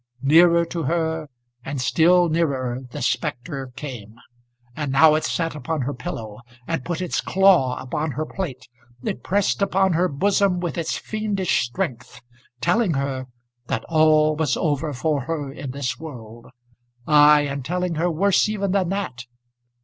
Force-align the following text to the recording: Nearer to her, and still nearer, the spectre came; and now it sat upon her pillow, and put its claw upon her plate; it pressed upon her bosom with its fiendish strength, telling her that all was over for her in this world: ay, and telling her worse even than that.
Nearer 0.23 0.65
to 0.65 0.81
her, 0.81 1.27
and 1.63 1.79
still 1.79 2.27
nearer, 2.27 2.79
the 2.89 3.03
spectre 3.03 3.67
came; 3.75 4.15
and 4.75 4.91
now 4.91 5.13
it 5.13 5.23
sat 5.25 5.53
upon 5.53 5.81
her 5.81 5.93
pillow, 5.93 6.39
and 6.65 6.83
put 6.83 7.01
its 7.03 7.21
claw 7.21 7.77
upon 7.79 8.13
her 8.13 8.25
plate; 8.25 8.67
it 9.03 9.21
pressed 9.21 9.61
upon 9.61 9.93
her 9.93 10.07
bosom 10.07 10.59
with 10.59 10.75
its 10.75 10.97
fiendish 10.97 11.67
strength, 11.67 12.19
telling 12.61 12.95
her 12.95 13.27
that 13.67 13.85
all 13.89 14.35
was 14.35 14.57
over 14.57 14.91
for 14.91 15.25
her 15.25 15.51
in 15.51 15.69
this 15.69 15.99
world: 15.99 16.47
ay, 17.05 17.41
and 17.41 17.63
telling 17.63 17.93
her 17.93 18.09
worse 18.09 18.49
even 18.49 18.71
than 18.71 18.89
that. 18.89 19.25